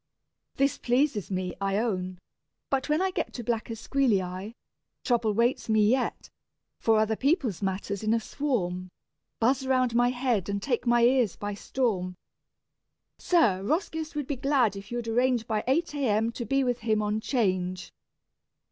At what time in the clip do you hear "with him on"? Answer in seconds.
16.63-17.19